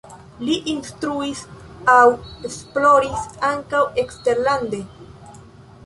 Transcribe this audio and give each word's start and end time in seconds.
Li 0.45 0.53
instruis 0.71 1.43
aŭ 1.97 2.07
esploris 2.51 3.29
ankaŭ 3.53 3.83
eksterlande. 4.07 4.83